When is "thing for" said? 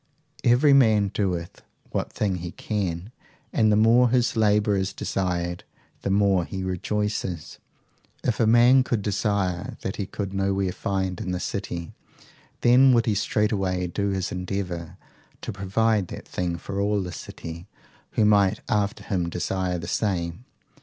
16.27-16.81